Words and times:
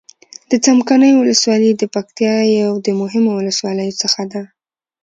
د 0.49 0.51
څمکنيو 0.65 1.19
ولسوالي 1.21 1.71
د 1.75 1.83
پکتيا 1.95 2.35
يو 2.61 2.71
د 2.85 2.87
مهمو 3.01 3.31
ولسواليو 3.39 3.99
څخه 4.01 4.21
ده. 4.31 4.41